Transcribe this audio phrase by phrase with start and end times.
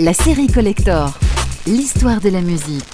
[0.00, 1.12] La série Collector,
[1.66, 2.84] l'histoire de la musique.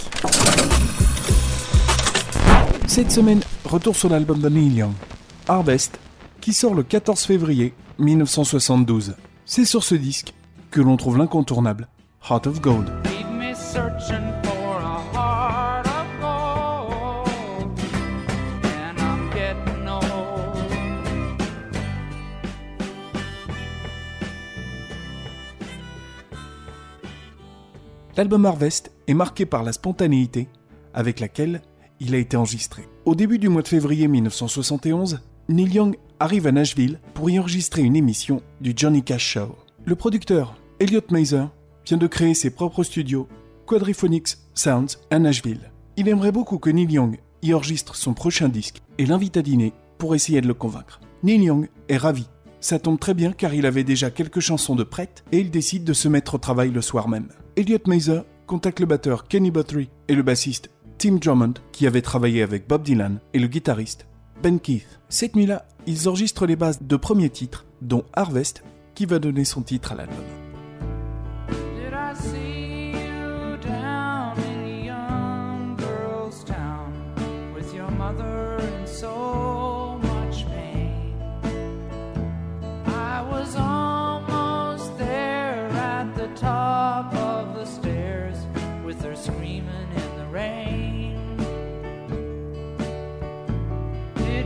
[2.86, 4.92] Cette semaine, retour sur l'album de Neil Young,
[5.46, 5.98] Harvest,
[6.40, 9.14] qui sort le 14 février 1972.
[9.44, 10.34] C'est sur ce disque
[10.70, 11.88] que l'on trouve l'incontournable
[12.28, 12.90] Heart of Gold.
[13.04, 14.37] Leave me
[28.18, 30.48] L'album Harvest est marqué par la spontanéité
[30.92, 31.62] avec laquelle
[32.00, 32.82] il a été enregistré.
[33.04, 37.82] Au début du mois de février 1971, Neil Young arrive à Nashville pour y enregistrer
[37.82, 39.54] une émission du Johnny Cash Show.
[39.84, 41.48] Le producteur, Elliot Mazer,
[41.86, 43.28] vient de créer ses propres studios,
[43.66, 45.70] Quadriphonics Sounds, à Nashville.
[45.96, 49.74] Il aimerait beaucoup que Neil Young y enregistre son prochain disque et l'invite à dîner
[49.96, 50.98] pour essayer de le convaincre.
[51.22, 52.26] Neil Young est ravi.
[52.58, 55.84] Ça tombe très bien car il avait déjà quelques chansons de prête et il décide
[55.84, 57.28] de se mettre au travail le soir même.
[57.58, 62.42] Elliot Mazer contacte le batteur Kenny Buttery et le bassiste Tim Drummond qui avait travaillé
[62.42, 64.06] avec Bob Dylan et le guitariste
[64.40, 65.00] Ben Keith.
[65.08, 68.62] Cette nuit-là, ils enregistrent les bases de premiers titres, dont Harvest,
[68.94, 70.47] qui va donner son titre à l'album.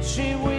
[0.03, 0.52] She wake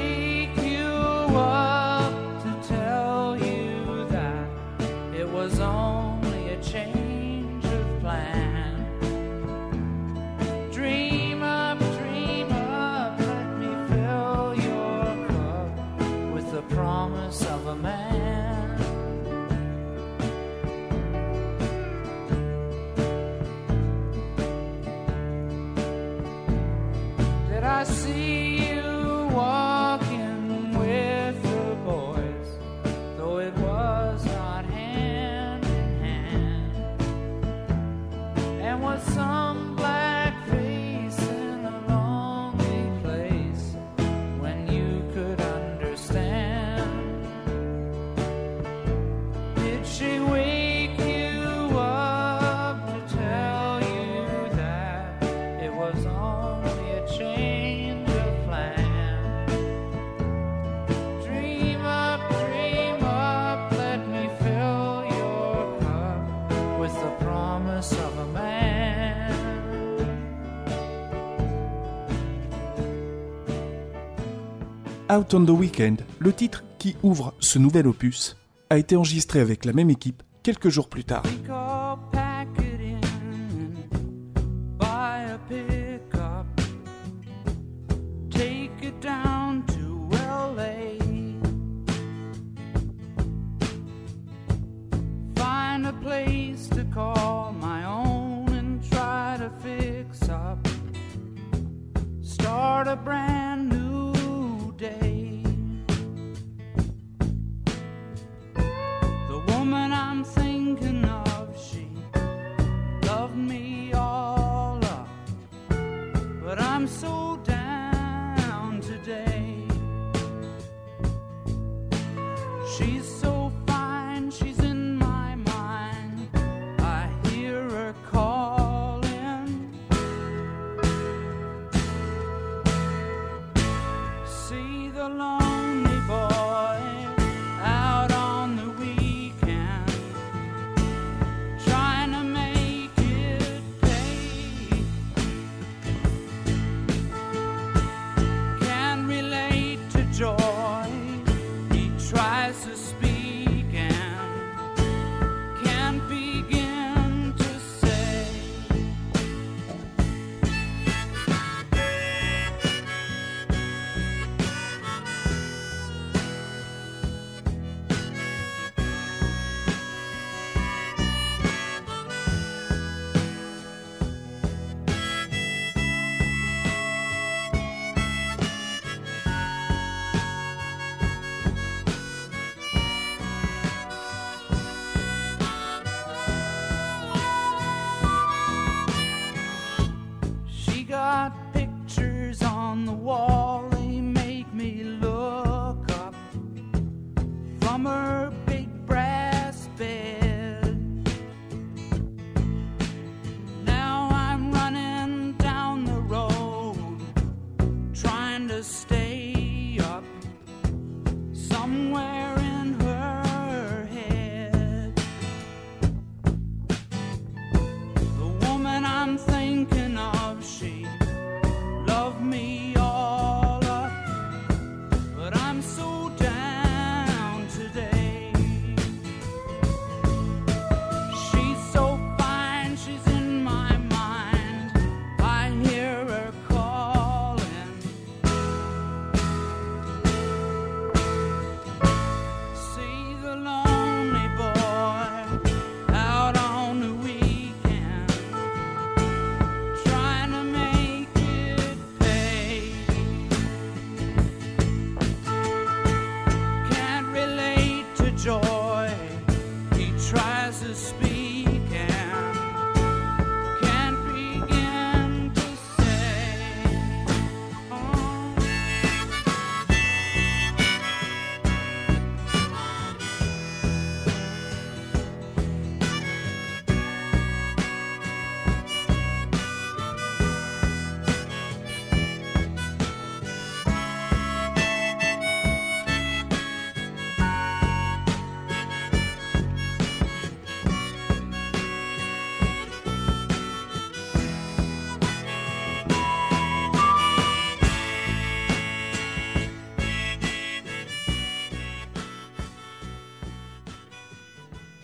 [75.14, 78.36] Out on the Weekend, le titre qui ouvre ce nouvel opus,
[78.72, 81.22] a été enregistré avec la même équipe quelques jours plus tard.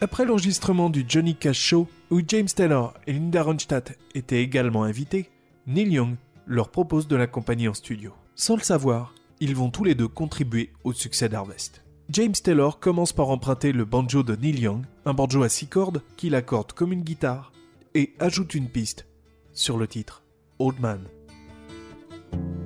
[0.02, 5.30] Après l'enregistrement du Johnny Cash Show, où James Taylor et Linda Ronstadt étaient également invités,
[5.68, 6.16] Neil Young
[6.48, 8.14] leur propose de l'accompagner en studio.
[8.34, 11.84] Sans le savoir, ils vont tous les deux contribuer au succès d'Harvest.
[12.12, 16.02] James Taylor commence par emprunter le banjo de Neil Young, un banjo à six cordes
[16.16, 17.52] qu'il accorde comme une guitare,
[17.94, 19.06] et ajoute une piste
[19.52, 20.24] sur le titre
[20.60, 21.02] Old Man.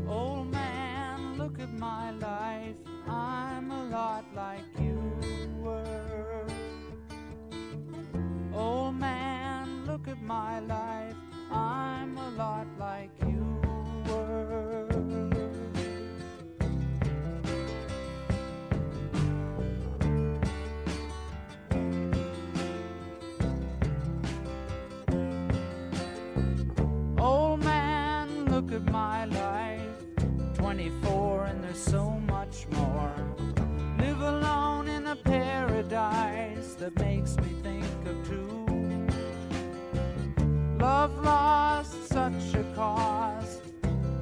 [0.08, 2.78] Old man, look at my life.
[10.24, 11.16] My life.
[11.52, 13.62] I'm a lot like you
[14.08, 14.88] were.
[27.18, 29.82] Old man, look at my life.
[30.56, 32.13] 24 and there's so
[41.04, 43.62] Love lost such a cost.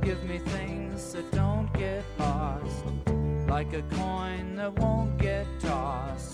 [0.01, 2.85] Give me things that don't get lost.
[3.47, 6.30] Like a coin that won't get tossed,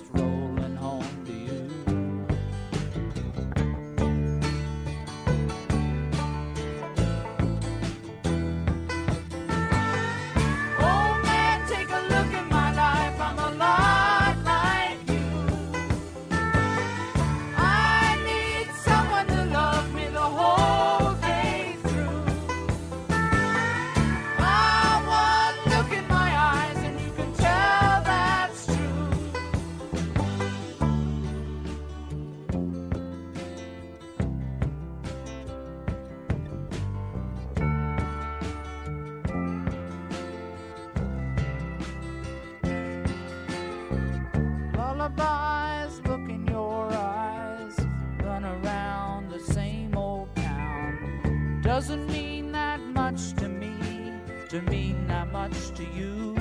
[51.77, 54.11] Doesn't mean that much to me,
[54.49, 56.35] to mean that much to you.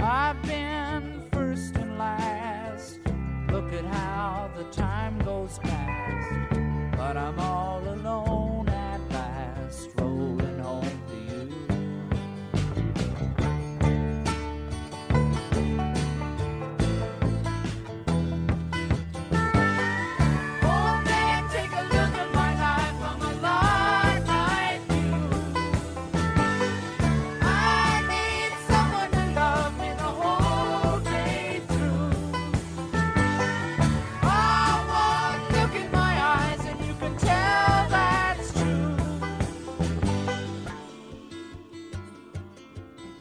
[0.00, 3.00] I've been first and last.
[3.52, 6.56] Look at how the time goes past.
[6.96, 8.47] But I'm all alone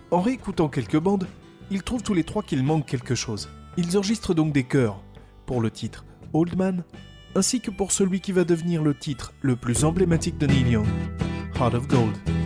[0.10, 1.28] En réécoutant quelques bandes,
[1.70, 3.50] ils trouvent tous les trois qu'il manque quelque chose.
[3.76, 5.02] Ils enregistrent donc des chœurs
[5.46, 6.86] pour le titre Old Man,
[7.36, 10.88] ainsi que pour celui qui va devenir le titre le plus emblématique de Neil Young,
[11.60, 12.37] Heart of Gold.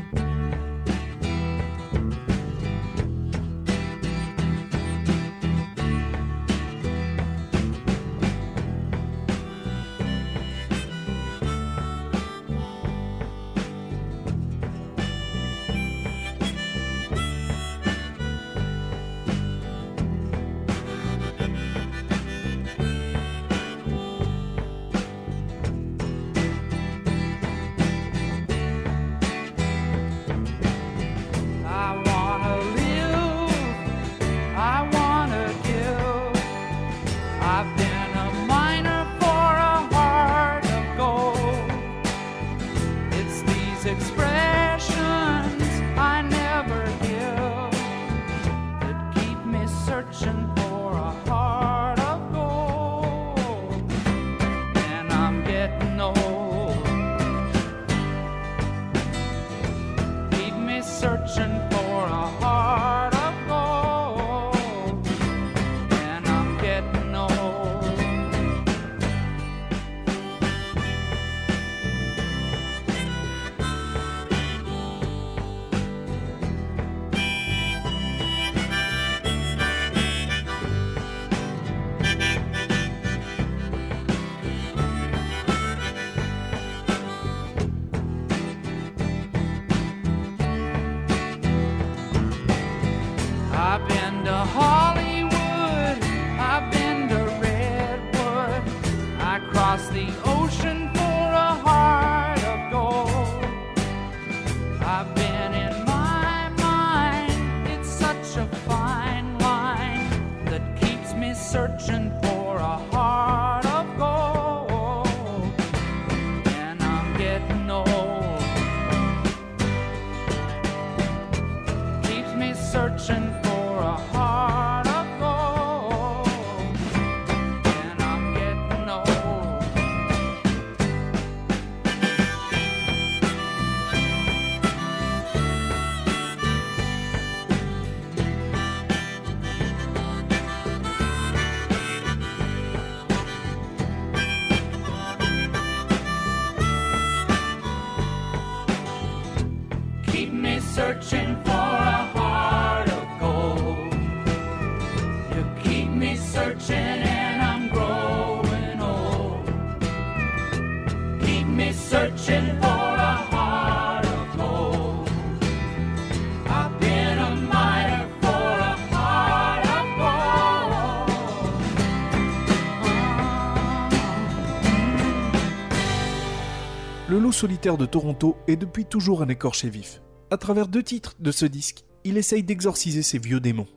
[177.12, 180.01] Le loup solitaire de Toronto est depuis toujours un écorché vif.
[180.30, 183.68] À travers deux titres de ce disque, il essaye d'exorciser ses vieux démons.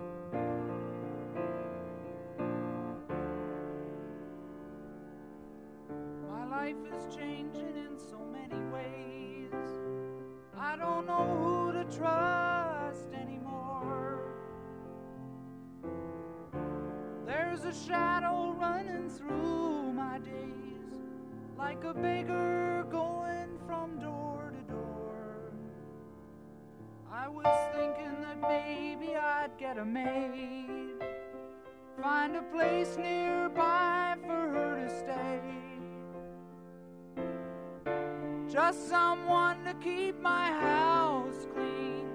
[38.54, 42.06] Just someone to keep my house clean,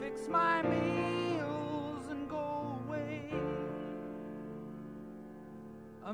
[0.00, 3.22] fix my meals, and go away.
[6.04, 6.12] A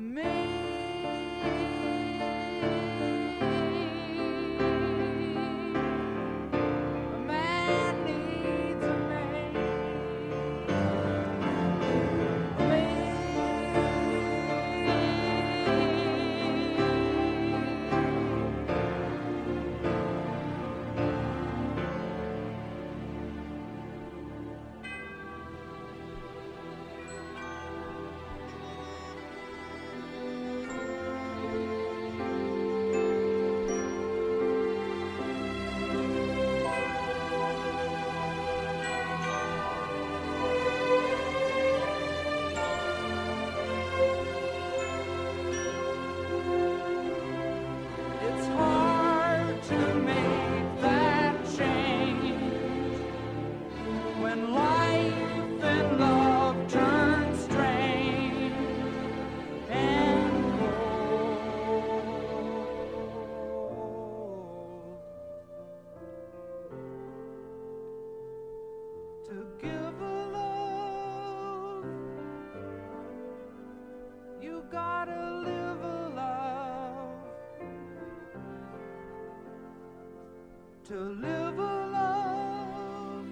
[80.91, 83.25] to live a love.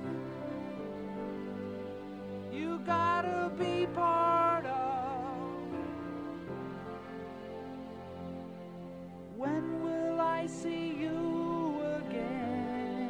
[2.53, 5.59] You gotta be part of.
[9.35, 13.09] When will i see you again?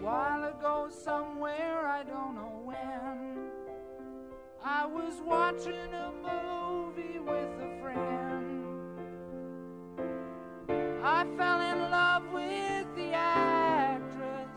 [0.00, 1.57] While ago somewhere
[4.94, 8.64] was watching a movie with a friend.
[11.02, 14.48] I fell in love with the actress.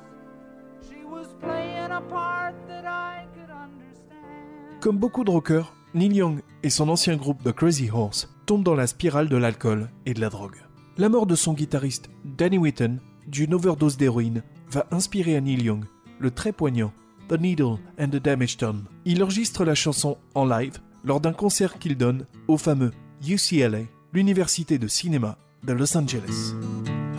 [0.87, 4.79] She was playing a part that I could understand.
[4.81, 8.75] Comme beaucoup de rockers, Neil Young et son ancien groupe The Crazy Horse tombent dans
[8.75, 10.57] la spirale de l'alcool et de la drogue.
[10.97, 15.85] La mort de son guitariste Danny Whitten d'une overdose d'héroïne va inspirer à Neil Young
[16.19, 16.93] le très poignant
[17.31, 18.83] The Needle and the Damage Done.
[19.05, 22.91] Il enregistre la chanson en live lors d'un concert qu'il donne au fameux
[23.25, 26.53] UCLA, l'université de cinéma de Los Angeles.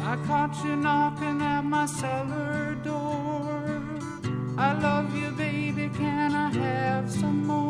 [0.04, 3.48] I caught you knocking at my cellar door.
[4.58, 5.88] I love you, baby.
[5.96, 7.61] Can I have some more?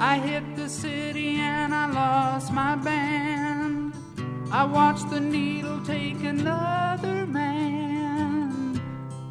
[0.00, 3.94] I hit the city and I lost my band.
[4.52, 8.80] I watched the needle take another man.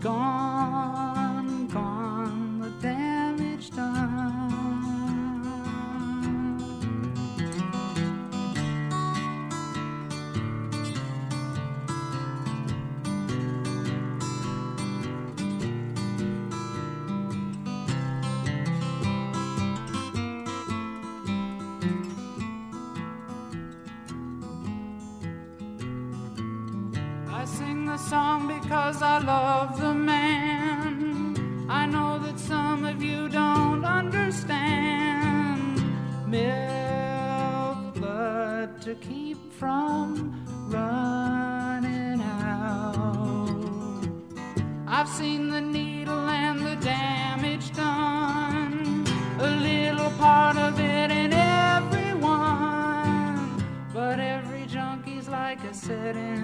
[0.01, 0.56] Gone,
[28.09, 31.35] song because I love the man.
[31.69, 35.75] I know that some of you don't understand.
[36.25, 44.07] Milk blood to keep from running out.
[44.87, 49.05] I've seen the needle and the damage done.
[49.39, 52.37] A little part of it in everyone.
[53.93, 56.36] But every junkie's like a setting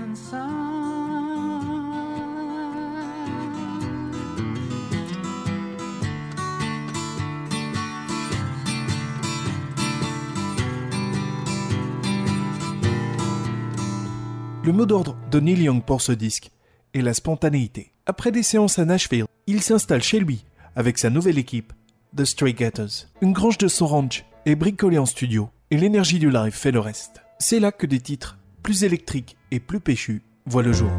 [14.66, 16.50] Le mot d'ordre de Neil Young pour ce disque
[16.94, 17.92] est la spontanéité.
[18.06, 20.46] Après des séances à Nashville, il s'installe chez lui
[20.78, 21.74] avec sa nouvelle équipe,
[22.16, 23.08] The Stray Gators.
[23.22, 26.80] Une grange de son ranch est bricolée en studio et l'énergie du live fait le
[26.80, 27.22] reste.
[27.40, 30.92] C'est là que des titres plus électriques et plus péchus voient le jour.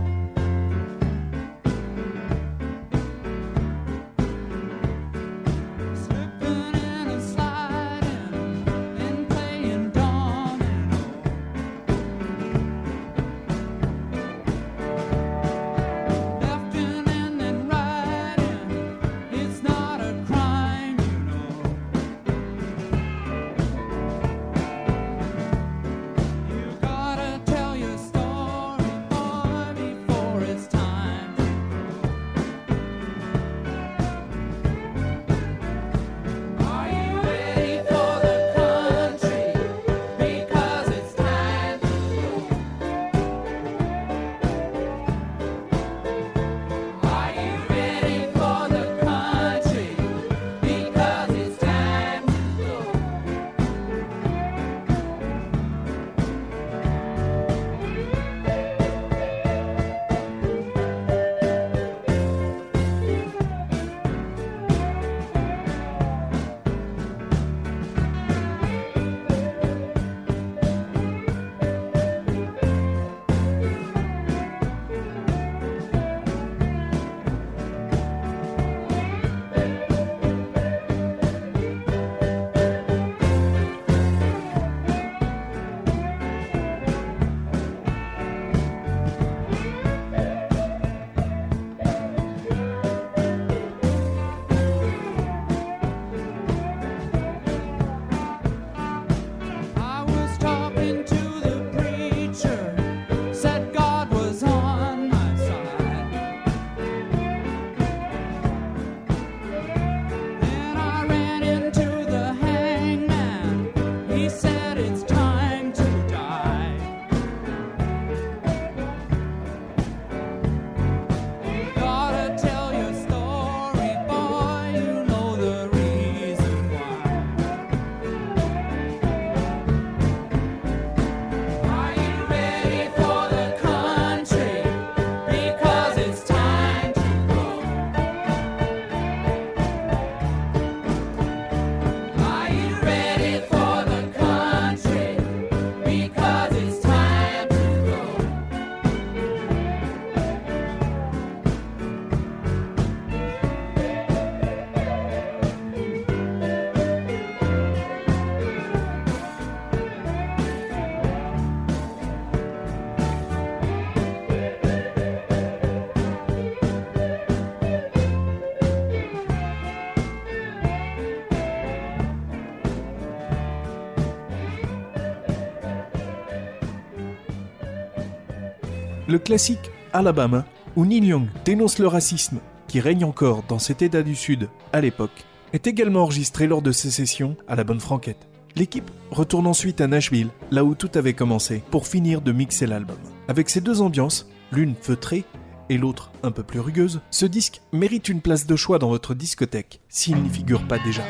[179.15, 184.03] Le classique Alabama, où Neil Young dénonce le racisme qui règne encore dans cet État
[184.03, 188.27] du Sud à l'époque, est également enregistré lors de ses sessions à la Bonne Franquette.
[188.57, 192.99] L'équipe retourne ensuite à Nashville, là où tout avait commencé, pour finir de mixer l'album.
[193.29, 195.23] Avec ces deux ambiances, l'une feutrée
[195.69, 199.15] et l'autre un peu plus rugueuse, ce disque mérite une place de choix dans votre
[199.15, 201.05] discothèque, s'il n'y figure pas déjà.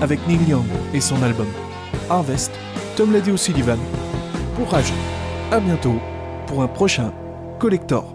[0.00, 1.46] Avec Neil Young et son album
[2.08, 2.52] Harvest,
[2.96, 3.78] Tom Lady O'Sullivan.
[4.56, 4.92] Pour Rage,
[5.50, 6.00] à bientôt
[6.46, 7.12] pour un prochain
[7.58, 8.11] Collector.